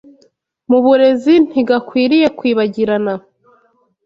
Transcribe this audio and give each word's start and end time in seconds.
mu 0.69 0.79
burezi 0.85 1.33
ntigakwiriye 1.47 2.27
kwibagirana 2.37 3.13